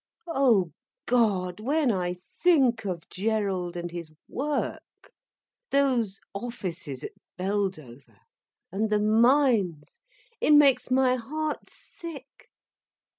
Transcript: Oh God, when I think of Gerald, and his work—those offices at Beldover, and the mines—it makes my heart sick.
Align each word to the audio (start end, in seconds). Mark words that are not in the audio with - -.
Oh 0.25 0.71
God, 1.05 1.59
when 1.59 1.91
I 1.91 2.15
think 2.41 2.85
of 2.85 3.07
Gerald, 3.11 3.77
and 3.77 3.91
his 3.91 4.11
work—those 4.27 6.19
offices 6.33 7.03
at 7.03 7.11
Beldover, 7.37 8.17
and 8.71 8.89
the 8.89 8.97
mines—it 8.97 10.53
makes 10.55 10.89
my 10.89 11.17
heart 11.17 11.69
sick. 11.69 12.49